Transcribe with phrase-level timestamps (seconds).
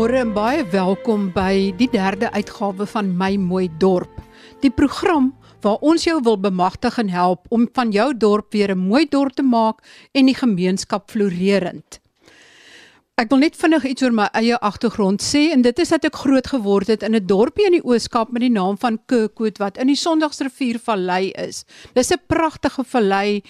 [0.00, 4.14] Goeiemôre en baie welkom by die derde uitgawe van My Mooi Dorp.
[4.62, 5.26] Die program
[5.60, 9.34] waar ons jou wil bemagtig en help om van jou dorp weer 'n mooi dorp
[9.36, 9.84] te maak
[10.14, 12.00] en die gemeenskap floreerend.
[13.18, 16.16] Ek wil net vinnig iets oor my eie agtergrond sê en dit is dat ek
[16.16, 19.76] groot geword het in 'n dorpie in die Oos-Kaap met die naam van Kirkwood wat
[19.76, 21.64] in die Sondagsriviervallei is.
[21.92, 23.42] Dis 'n pragtige vallei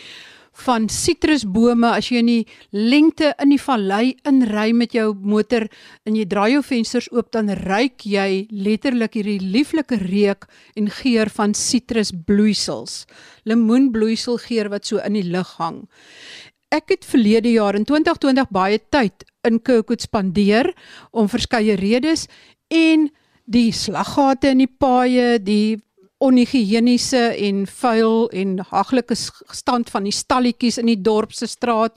[0.65, 5.67] van sitrusbome as jy in die lengte in die vallei inry met jou motor
[6.09, 11.31] en jy draai jou vensters oop dan ruik jy letterlik hierdie lieflike reuk en geur
[11.31, 13.05] van sitrusbloeisels.
[13.49, 15.85] Lemoenbloeisel geur wat so in die lug hang.
[16.71, 20.71] Ek het verlede jaar in 2020 baie tyd in Kirkwood spandeer
[21.11, 22.29] om verskeie redes
[22.71, 23.09] en
[23.51, 25.81] die slaggate in die paaie, die
[26.21, 31.97] onhigiëniese en vuil en haglike stand van die stalletjies in die dorp se straat.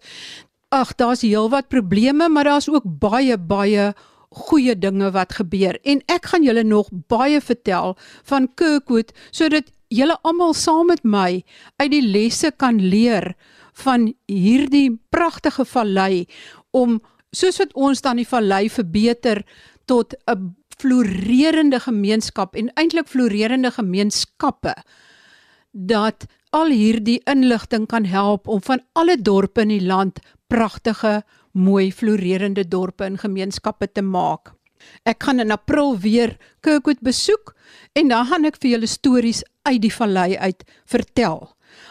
[0.74, 3.92] Ag, daar's heelwat probleme, maar daar's ook baie baie
[4.34, 5.78] goeie dinge wat gebeur.
[5.86, 7.98] En ek gaan julle nog baie vertel
[8.30, 11.44] van Kirkwood sodat julle almal saam met my
[11.78, 13.34] uit die lesse kan leer
[13.86, 16.26] van hierdie pragtige vallei
[16.72, 17.00] om
[17.34, 19.44] soos wat ons dan die vallei verbeter
[19.86, 24.76] tot 'n floreerende gemeenskap en eintlik floreerende gemeenskappe
[25.72, 31.92] dat al hierdie inligting kan help om van alle dorpe in die land pragtige, mooi
[31.92, 34.54] floreerende dorpe en gemeenskappe te maak.
[35.08, 37.56] Ek gaan in April weer Kirkwood besoek
[37.98, 41.48] en dan gaan ek vir julle stories uit die vallei uit vertel.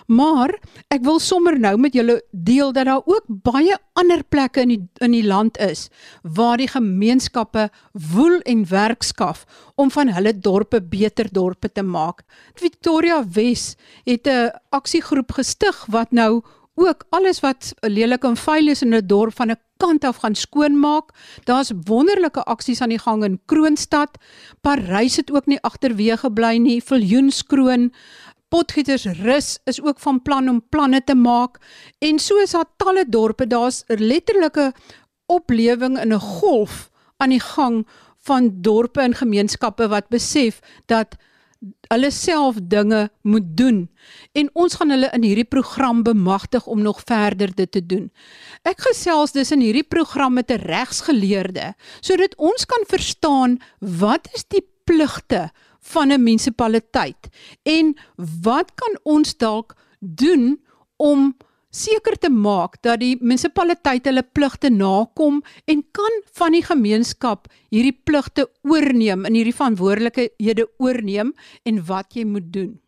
[0.07, 0.55] Maar
[0.89, 4.81] ek wil sommer nou met julle deel dat daar ook baie ander plekke in die
[5.05, 5.89] in die land is
[6.23, 7.69] waar die gemeenskappe
[8.15, 12.23] woel en werk skaf om van hulle dorpe beter dorpe te maak.
[12.55, 16.43] Victoria Wes het 'n aksiegroep gestig wat nou
[16.75, 20.35] ook alles wat lelik en vuil is in 'n dorp van 'n kant af gaan
[20.35, 21.11] skoonmaak.
[21.45, 24.19] Daar's wonderlike aksies aan die gang in Kroonstad.
[24.61, 26.83] Parys het ook nie agterweë gebly nie.
[26.83, 27.93] Viljoenskroon
[28.53, 31.57] Potgieters rus is ook van plan om planne te maak
[32.05, 34.73] en so is daar talle dorpe daar's letterlike
[35.27, 37.87] oplewing in 'n golf aan die gang
[38.29, 41.17] van dorpe en gemeenskappe wat besef dat
[41.93, 43.91] hulle self dinge moet doen
[44.33, 48.11] en ons gaan hulle in hierdie program bemagtig om nog verder dit te doen.
[48.63, 54.45] Ek gesels dus in hierdie program met 'n regsgeleerde sodat ons kan verstaan wat is
[54.45, 55.51] die pligte
[55.83, 57.29] van 'n munisipaliteit
[57.63, 57.95] en
[58.43, 60.61] wat kan ons dalk doen
[60.97, 61.35] om
[61.71, 67.97] seker te maak dat die munisipaliteit hulle pligte nakom en kan van die gemeenskap hierdie
[68.05, 71.33] pligte oorneem en hierdie verantwoordelikhede oorneem
[71.65, 72.82] en wat jy moet doen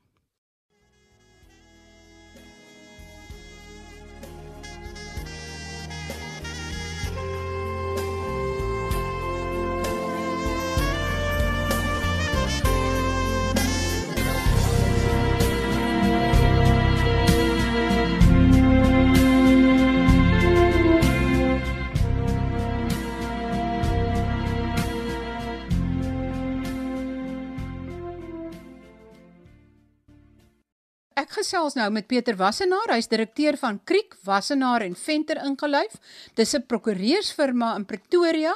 [31.34, 35.96] Ek gesels nou met Pieter Wassenaar, hy's direkteur van Kriek Wassenaar en Venter ingeluif.
[36.38, 38.54] Dis 'n prokureursfirma in Pretoria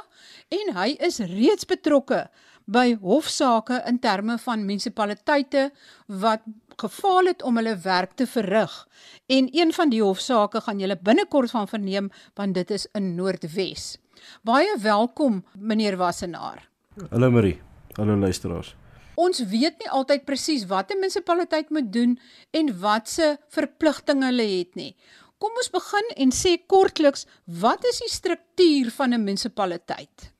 [0.48, 2.30] en hy is reeds betrokke
[2.66, 5.72] by hofsaake in terme van munisipaliteite
[6.06, 6.40] wat
[6.76, 8.86] gefaal het om hulle werk te verrig.
[9.26, 13.98] En een van die hofsaake gaan julle binnekort van verneem want dit is in Noordwes.
[14.44, 16.68] Baie welkom meneer Wassenaar.
[17.10, 17.60] Hallo Marie.
[17.96, 18.76] Hallo luisteraars
[19.18, 22.18] ons weet nie altyd presies wat 'n munisipaliteit moet doen
[22.50, 24.94] en wat se verpligtinge hulle het nie.
[25.38, 30.32] Kom ons begin en sê kortliks, wat is die struktuur van 'n munisipaliteit?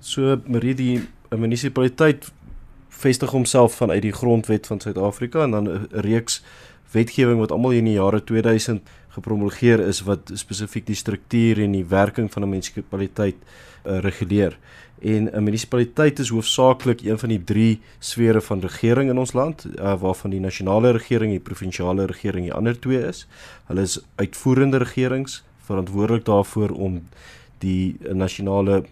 [0.00, 2.32] So Marie die 'n munisipaliteit
[2.88, 6.42] vestig homself vanuit die grondwet van Suid-Afrika en dan 'n reeks
[6.92, 11.84] wetgewing wat almal in die jare 2000 gepromulgeer is wat spesifiek die struktuur en die
[11.84, 14.58] werking van 'n munisipaliteit uh, reguleer.
[15.00, 19.66] En 'n munisipaliteit is hoofsaaklik een van die drie sfere van regering in ons land,
[19.78, 23.26] uh, waarvan die nasionale regering, die provinsiale regering die ander twee is.
[23.66, 27.02] Hulle is uitvoerende regerings verantwoordelik daarvoor om
[27.58, 28.84] die nasionale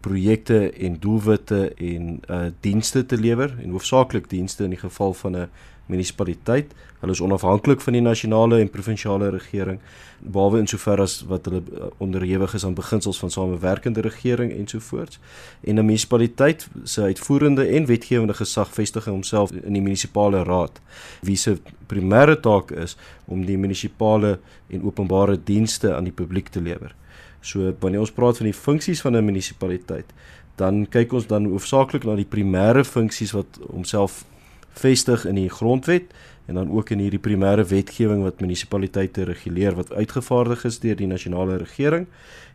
[0.00, 5.36] projekte en doelwitte en uh dienste te lewer en hoofsaaklik dienste in die geval van
[5.36, 5.48] 'n
[5.86, 6.72] munisipaliteit.
[7.00, 9.80] Hulle is onafhanklik van die nasionale en provinsiale regering
[10.24, 15.20] behalwe in sover as wat hulle uh, onderhewig is aan beginsels van samewerkende regering ensovoorts.
[15.60, 20.80] En 'n munisipaliteit se uitvoerende en wetgewende gesag vestig homself in die munisipale raad
[21.20, 24.38] wie se primêre taak is om die munisipale
[24.68, 26.94] en openbare dienste aan die publiek te lewer.
[27.40, 30.12] So wanneer ons praat van die funksies van 'n munisipaliteit,
[30.56, 34.24] dan kyk ons dan hoofsaaklik na die primêre funksies wat homself
[34.74, 36.12] vestig in die grondwet
[36.46, 41.08] en dan ook in hierdie primêre wetgewing wat munisipaliteite reguleer wat uitgevaardig is deur die
[41.08, 42.06] nasionale regering.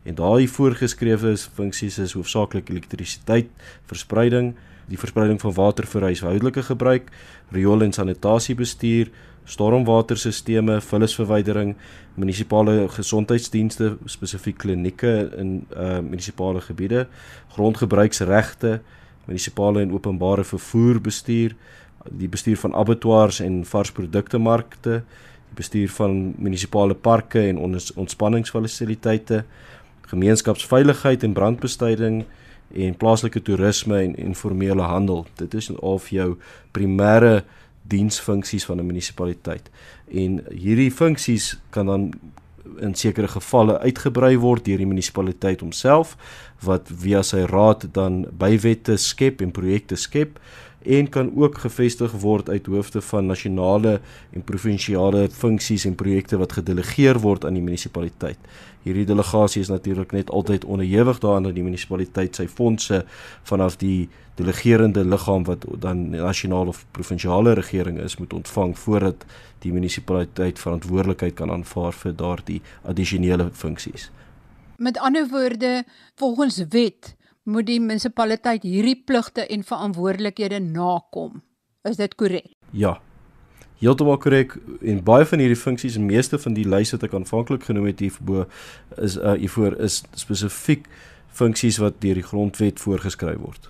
[0.03, 3.49] En daai voorgeskrewe funksies is hoofsaaklik elektrisiteit,
[3.89, 4.53] verspreiding,
[4.89, 7.09] die verspreiding van water vir huishoudelike gebruik,
[7.51, 9.09] riool- en sanitasiebestuur,
[9.49, 11.75] stormwaterstelsels, vullisverwydering,
[12.15, 17.07] munisipale gesondheidsdienste, spesifiek klinieke in uh munisipale gebiede,
[17.55, 18.79] grondgebruiksregte,
[19.25, 21.55] munisipale en openbare vervoer bestuur,
[22.07, 25.03] die bestuur van abattoirs en varsprodukte markte,
[25.49, 27.57] die bestuur van munisipale parke en
[27.95, 29.43] ontspanningsfasiliteite,
[30.09, 32.23] gemeenskapsveiligheid en brandbestryding
[32.73, 35.25] en plaaslike toerisme en informele handel.
[35.35, 36.29] Dit is al vir jou
[36.71, 37.43] primêre
[37.89, 39.69] diensfunksies van 'n munisipaliteit.
[40.11, 42.13] En hierdie funksies kan dan
[42.79, 46.15] in sekere gevalle uitgebrei word deur die munisipaliteit homself
[46.65, 50.39] wat via sy raad dan bywette skep en projekte skep
[50.83, 53.99] en kan ook gevestig word uit hoofde van nasionale
[54.31, 58.37] en provinsiale funksies en projekte wat gedelegeer word aan die munisipaliteit.
[58.83, 63.03] Hierdie delegasie is natuurlik net altyd onderhewig daaraan dat die munisipaliteit sy fondse
[63.43, 64.09] vanaf die
[64.39, 69.25] delegerende liggaam wat dan nasionale of provinsiale regering is moet ontvang voordat
[69.59, 74.11] die munisipaliteit verantwoordelikheid kan aanvaar vir daardie addisionele funksies.
[74.77, 75.83] Met ander woorde,
[76.15, 77.15] volgens wet
[77.49, 81.41] moet die munisipaliteit hierdie pligte en verantwoordelikhede nakom.
[81.89, 82.51] Is dit korrek?
[82.71, 82.99] Ja.
[83.79, 84.57] Heeltemal korrek.
[84.81, 88.03] En baie van hierdie funksies, die meeste van die lyse wat ek aanvanklik genoem het
[88.03, 88.45] hierbo
[88.99, 90.89] is uh hiervoor is spesifiek
[91.39, 93.69] funksies wat deur die grondwet voorgeskryf word.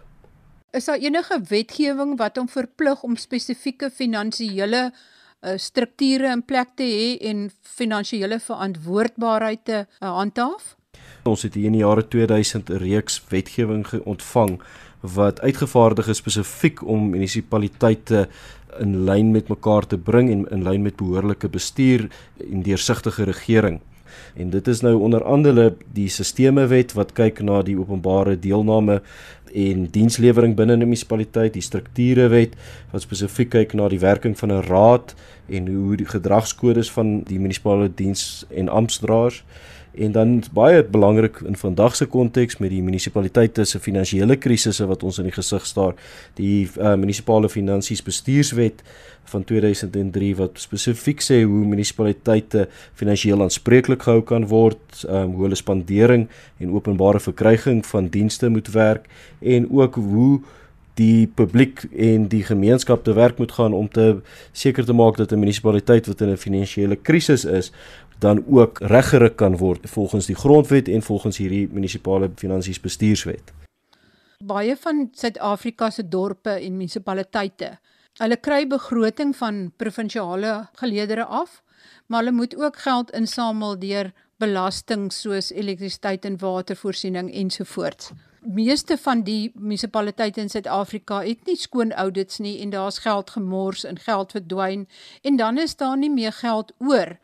[0.73, 6.85] Is daar enige wetgewing wat hom verplig om spesifieke finansiële uh, strukture in plek te
[6.85, 7.47] hê en
[7.77, 10.75] finansiële verantwoordbaarheid te uh, handhaaf?
[11.23, 14.59] Ons het hier in die jare 2000 'n reeks wetgewing ontvang
[15.01, 18.27] wat uitgevaardig is spesifiek om munisipaliteite
[18.79, 22.09] in lyn met mekaar te bring en in lyn met behoorlike bestuur
[22.51, 23.79] en deursigtige regering.
[24.35, 29.01] En dit is nou onder andere die sistemewet wat kyk na die openbare deelname
[29.53, 32.53] en dienslewering binne 'n munisipaliteit, die strukturewet
[32.91, 35.15] wat spesifiek kyk na die werking van 'n raad
[35.47, 39.43] en hoe die gedragskodes van die munisipale diens en amptdraers
[39.91, 45.03] En dan baie belangrik in vandag se konteks met die munisipaliteite se finansiële krisisse wat
[45.03, 45.95] ons in die gesig staar,
[46.37, 48.83] die uh, munisipale finansies bestuurswet
[49.29, 55.57] van 2003 wat spesifiek sê hoe munisipaliteite finansiëel aanspreeklik gehou kan word, um, hoe hulle
[55.57, 56.27] spandering
[56.59, 59.09] en openbare verkryging van dienste moet werk
[59.41, 60.39] en ook hoe
[60.99, 64.19] die publiek en die gemeenskap te werk moet gaan om te
[64.51, 67.71] seker te maak dat 'n munisipaliteit wat in 'n finansiële krisis is,
[68.19, 73.53] dan ook reggeruk kan word volgens die grondwet en volgens hierdie munisipale finansies bestuurswet.
[74.43, 77.77] Baie van Suid-Afrika se dorpe en munisipaliteite,
[78.19, 81.61] hulle kry begroting van provinsiale geleedere af,
[82.07, 88.11] maar hulle moet ook geld insamel deur belasting soos elektrisiteit en watervoorsiening ensovoorts.
[88.39, 93.83] Meeste van die munisipaliteite in Suid-Afrika het nie skoon audits nie en daar's geld gemors
[93.83, 94.87] en geld verdwyn
[95.21, 97.17] en dan is daar nie meer geld oor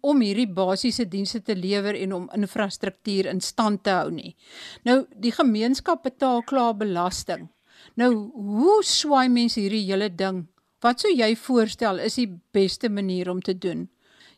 [0.00, 4.36] om hierdie basiese dienste te lewer en om infrastruktuur in stand te hou nie.
[4.86, 7.48] Nou die gemeenskap betaal klaar belasting.
[7.98, 10.46] Nou hoe swaai mense hierdie hele ding?
[10.82, 13.88] Wat sou jy voorstel is die beste manier om te doen?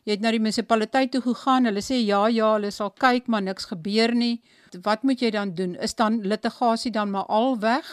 [0.05, 3.41] Jy het na die munisipaliteit toe gegaan, hulle sê ja ja, hulle sal kyk, maar
[3.41, 4.43] niks gebeur nie.
[4.85, 5.73] Wat moet jy dan doen?
[5.81, 7.87] Is dan litigasie dan maar al weg?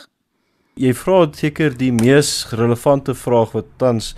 [0.76, 4.12] Jy vra seker die mees relevante vraag wat tans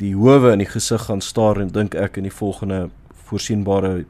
[0.00, 2.88] die howe in die gesig gaan staar en dink ek in die volgende
[3.28, 4.04] voorsienbare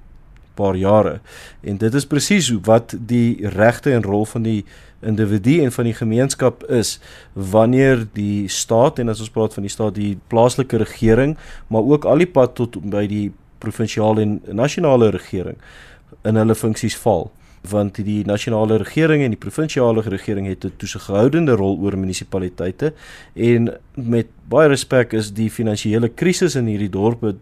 [0.59, 1.18] paar jare.
[1.62, 4.64] En dit is presies wat die regte en rol van die
[5.00, 6.99] individu en van die gemeenskap is
[7.32, 11.37] wanneer die staat en as ons praat van die staat die plaaslike regering,
[11.68, 13.30] maar ook al die pad tot by die
[13.61, 15.56] provinsiale en nasionale regering
[16.28, 17.30] in hulle funksies val
[17.69, 22.93] want die nasionale regering en die provinsiale regering het 'n toesighoudende rol oor munisipaliteite
[23.35, 27.35] en met baie respek is die finansiële krisis in hierdie dorpe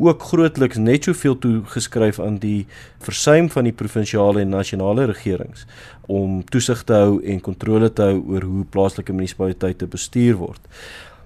[0.00, 2.66] ook grootliks net soveel toegeskryf aan die
[3.04, 5.66] versuim van die provinsiale en nasionale regerings
[6.06, 10.60] om toesig te hou en kontrole te hou oor hoe plaaslike munisipaliteite bestuur word.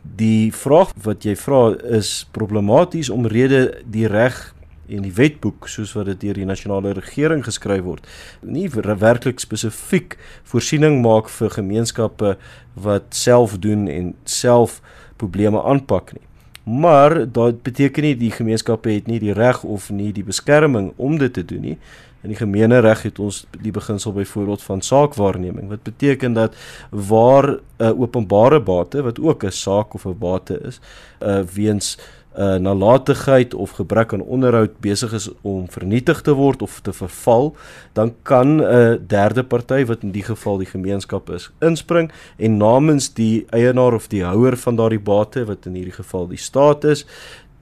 [0.02, 4.53] Die vraag wat jy vra is problematies omrede die reg
[4.88, 8.06] en die wetboek soos wat dit deur die nasionale regering geskryf word
[8.40, 12.36] nie werklik spesifiek voorsiening maak vir gemeenskappe
[12.74, 14.80] wat self doen en self
[15.16, 16.24] probleme aanpak nie.
[16.64, 21.18] Maar dit beteken nie die gemeenskappe het nie die reg of nie die beskerming om
[21.20, 21.76] dit te doen nie.
[22.24, 26.56] In die gemeenereg het ons die beginsel byvoorbeeld van saakwaarneming wat beteken dat
[26.90, 30.80] waar 'n uh, openbare bate wat ook 'n saak of 'n bate is,
[31.20, 31.98] uh weens
[32.36, 37.54] uh, nalatigheid of gebrek aan onderhoud besig is om vernietig te word of te verval,
[37.92, 43.14] dan kan 'n derde party wat in die geval die gemeenskap is, inspring en namens
[43.14, 47.06] die eienaar of die houer van daardie bate wat in hierdie geval die staat is,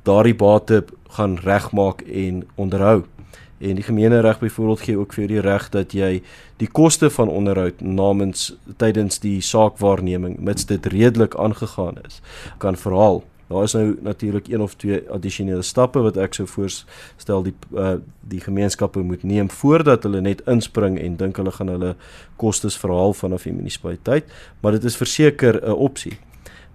[0.03, 3.05] daardie bate gaan regmaak en onderhou.
[3.63, 6.23] En die gemeenereg byvoorbeeld gee ook vir die reg dat jy
[6.59, 12.21] die koste van onderhoud namens tydens die saakwaarneming mits dit redelik aangegaan is,
[12.59, 13.23] kan verhaal.
[13.53, 17.99] Daar is nou natuurlik een of twee addisionele stappe wat ek sou voorstel die uh,
[18.33, 21.95] die gemeenskappe moet neem voordat hulle net inspring en dink hulle gaan hulle
[22.41, 24.31] kostes verhaal vanaf die munisipaliteit,
[24.61, 26.17] maar dit is verseker 'n opsie.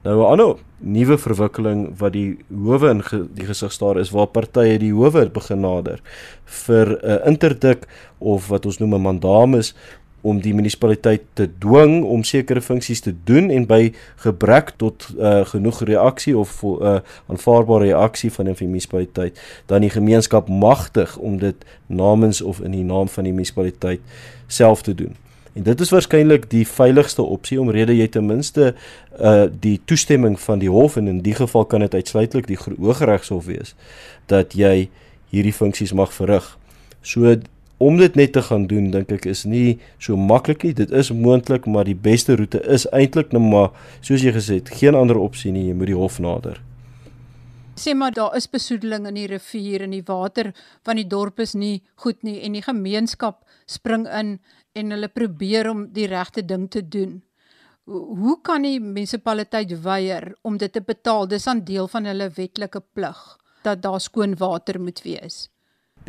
[0.03, 4.27] Nou 'n ander nuwe verwikkeling wat die howe in ge, die gesig staar is waar
[4.27, 5.99] partye die howe begin nader
[6.45, 7.87] vir 'n uh, interdik
[8.19, 9.73] of wat ons noem 'n mandamus
[10.21, 13.91] om die munisipaliteit te dwing om sekere funksies te doen en by
[14.23, 19.81] gebrek tot uh, genoeg reaksie of 'n uh, eh, aanvaarbare reaksie van die munisipaliteit dan
[19.81, 21.55] die gemeenskap magtig om dit
[21.85, 24.01] namens of in die naam van die munisipaliteit
[24.47, 25.15] self te doen.
[25.53, 28.75] En dit is waarskynlik die veiligste opsie omrede jy ten minste
[29.19, 33.45] uh die toestemming van die hof en in die geval kan dit uitsluitlik die Hooggeregshof
[33.45, 33.75] wees
[34.25, 34.89] dat jy
[35.29, 36.57] hierdie funksies mag verrig.
[37.01, 37.35] So
[37.77, 40.73] om dit net te gaan doen dink ek is nie so maklik nie.
[40.73, 43.69] Dit is moontlik, maar die beste roete is eintlik net maar
[44.01, 46.61] soos jy gesê het, geen ander opsie nie, jy moet die hof nader.
[47.77, 50.49] Sê maar daar is besoedeling in die rivier en die water
[50.87, 54.39] van die dorp is nie goed nie en die gemeenskap spring in
[54.77, 57.19] en hulle probeer om die regte ding te doen.
[57.87, 61.27] Hoe kan die munisipaliteit weier om dit te betaal?
[61.27, 65.47] Dis 'n deel van hulle wetlike plig dat daar skoon water moet wees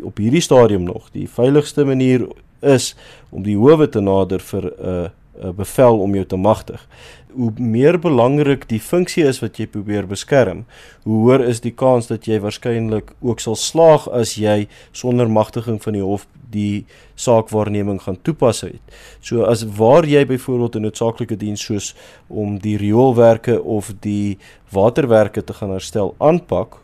[0.03, 2.27] op hierdie stadium nog die veiligste manier
[2.61, 2.95] is
[3.29, 6.87] om die howe te nader vir 'n uh, 'n bevel om jou te magtig.
[7.31, 10.65] Hoe meer belangrik die funksie is wat jy probeer beskerm,
[11.03, 15.79] hoe hoër is die kans dat jy waarskynlik ook sal slaag as jy sonder magtiging
[15.83, 18.81] van die hof die saakwaarneming gaan toepas het.
[19.21, 21.95] So as waar jy byvoorbeeld 'n noodsaaklike diens soos
[22.27, 24.37] om die rioolwerke of die
[24.71, 26.77] waterwerke te gaan herstel aanpak,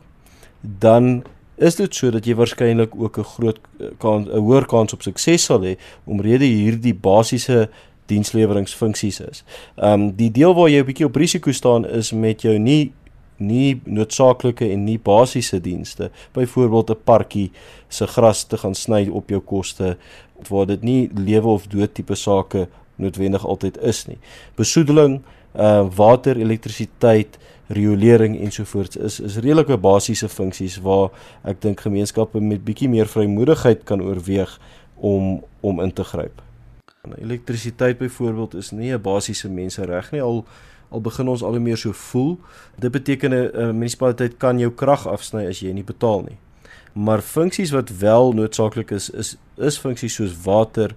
[0.62, 1.24] dan
[1.57, 5.01] is dit so dat jy waarskynlik ook 'n groot eh, kans 'n hoër kans op
[5.01, 7.69] sukses sal hê omrede hierdie basiese
[8.05, 9.43] diensleweringsfunksies is.
[9.75, 12.93] Ehm um, die deel waar jy 'n bietjie op risiko staan is met jou nie
[13.38, 16.12] nie noodsaaklike en nie basiese dienste.
[16.33, 17.51] Byvoorbeeld 'n parkie
[17.88, 19.97] se gras te gaan sny op jou koste
[20.50, 24.17] waar dit nie lewe of dood tipe sake noodwendig altyd is nie.
[24.55, 25.21] Besoedeling,
[25.55, 31.10] uh water, elektrisiteit, riolering ensovoorts is is redelike basiese funksies waar
[31.43, 34.60] ek dink gemeenskappe met bietjie meer vrymoedigheid kan oorweeg
[34.95, 36.41] om om in te gryp.
[37.17, 40.45] Elektrisiteit byvoorbeeld is nie 'n basiese mensereg nie al
[40.89, 42.39] al begin ons al hoe meer so voel.
[42.79, 46.38] Dit beteken 'n munisipaliteit kan jou krag afsny as jy nie betaal nie.
[46.93, 50.95] Maar funksies wat wel noodsaaklik is is is funksies soos water,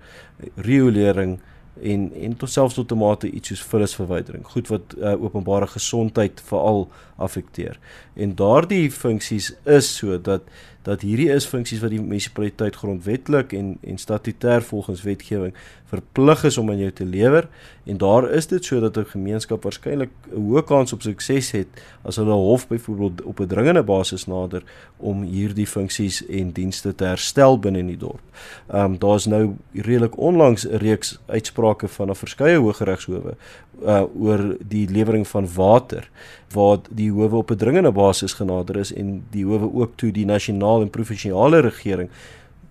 [0.57, 1.41] riolering,
[1.83, 6.89] en en tot selfs tot tomate iets soos vullisverwydering goed wat uh, openbare gesondheid veral
[7.17, 7.79] affekteer.
[8.15, 10.43] En daardie funksies is sodat
[10.89, 15.53] dat hierdie is funksies wat die munisipaliteit grondwetlik en en statutêr volgens wetgewing
[15.89, 17.49] verplig is om aan jou te lewer
[17.89, 21.69] en daar is dit sodat 'n gemeenskap waarskynlik 'n hoë kans op sukses het
[22.03, 24.63] as hulle hof byvoorbeeld op 'n dringende basis nader
[24.97, 28.25] om hierdie funksies en dienste te herstel binne in die dorp.
[28.69, 33.37] Ehm um, daar's nou redelik onlangs 'n reeks uitsprake van 'n verskeie hooggeregshowe
[33.83, 36.11] uh oor die lewering van water
[36.55, 40.27] waar die howe op 'n dringende basis genader is en die howe ook toe die
[40.27, 42.11] nasionale en provinsiale regering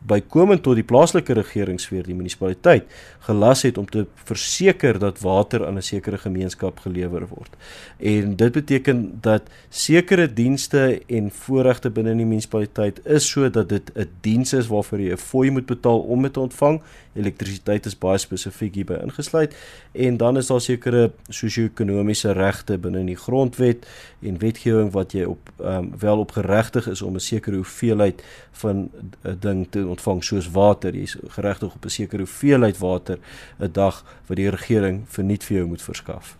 [0.08, 2.88] bykomend tot die plaaslike regeringssfeer die munisipaliteit
[3.28, 7.52] gelas het om te verseker dat water aan 'n sekere gemeenskap gelewer word.
[7.98, 14.10] En dit beteken dat sekere dienste en voorregte binne die munisipaliteit is sodat dit 'n
[14.22, 16.82] diens is waarvoor jy 'n fooi moet betaal om dit te ontvang.
[17.14, 19.56] Elektrisiteit is baie spesifiek hierby ingesluit
[19.92, 23.88] en dan is daar sekere sosio-ekonomiese regte binne in die grondwet
[24.22, 28.90] en wetgewing wat jy op um, wel op geregtig is om 'n sekere hoeveelheid van
[29.24, 30.96] 'n ding te ontvang soos water.
[30.96, 33.20] Jy's geregtig op 'n sekere hoeveelheid water
[33.60, 36.38] 'n dag wat die regering verniet vir jou moet verskaf.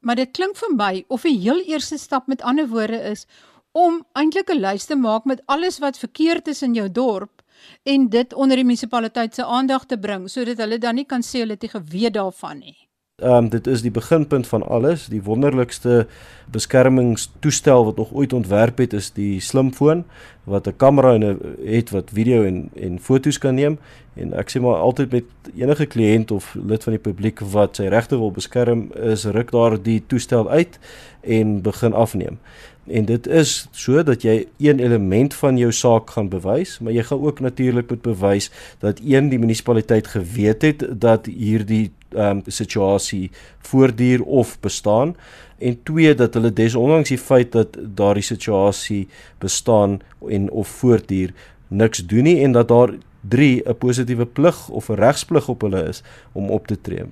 [0.00, 3.26] Maar dit klink vir my of die heel eerste stap met ander woorde is
[3.72, 7.42] om eintlik 'n lys te maak met alles wat verkeerd is in jou dorp
[7.82, 11.38] en dit onder die munisipaliteit se aandag te bring sodat hulle dan nie kan sê
[11.38, 12.88] hulle het nie geweet daarvan nie.
[13.22, 15.06] Ehm um, dit is die beginpunt van alles.
[15.06, 16.06] Die wonderlikste
[16.50, 20.04] beskermingstoestel wat nog ooit ontwerp het is die slimfoon
[20.44, 23.78] wat 'n kamera en 'n het wat video en en foto's kan neem
[24.14, 25.24] en ek sê maar altyd met
[25.56, 29.82] enige kliënt of lid van die publiek wat sy regte wil beskerm is ruk daar
[29.82, 30.78] die toestel uit
[31.20, 32.38] en begin afneem.
[32.86, 37.20] En dit is sodat jy een element van jou saak gaan bewys, maar jy gaan
[37.20, 43.30] ook natuurlik moet bewys dat een die munisipaliteit geweet het dat hierdie ehm um, situasie
[43.58, 45.16] voortduur of bestaan
[45.58, 51.34] en twee dat hulle desondanks die feit dat daardie situasie bestaan en of voortduur
[51.68, 52.94] niks doen nie en dat daar
[53.28, 56.02] 3 'n positiewe plig of 'n regsplig op hulle is
[56.32, 57.04] om op te tree.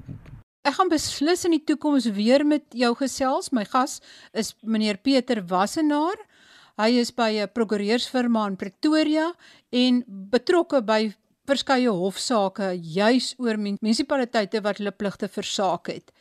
[0.61, 3.51] Ek gaan beslis in die toekoms weer met jou gesels.
[3.51, 4.01] My gas
[4.33, 6.19] is meneer Pieter Wassenaar.
[6.77, 9.33] Hy is by 'n prokureursfirma in Pretoria
[9.71, 11.13] en betrokke by
[11.51, 16.13] verskeie hofsaake juis oor munisipaliteite wat hulle pligte versaak het.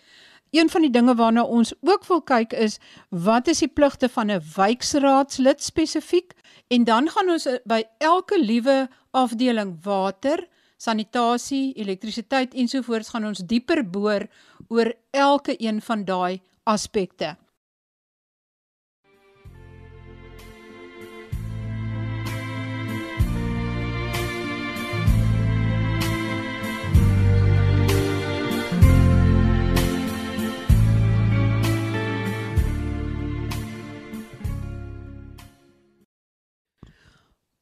[0.52, 4.32] Een van die dinge waarna ons ook wil kyk is wat is die pligte van
[4.32, 6.34] 'n wijkraadslid spesifiek
[6.68, 13.90] en dan gaan ons by elke liewe afdeling water, sanitasie, elektrisiteit ensovoorts gaan ons dieper
[13.90, 14.28] boor
[14.68, 17.38] oor elke een van daai aspekte.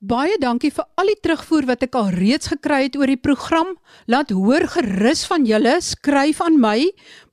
[0.08, 3.74] Baie dankie vir al die terugvoer wat ek al reeds gekry het oor die program.
[4.08, 6.88] Laat hoor gerus van julle, skryf aan my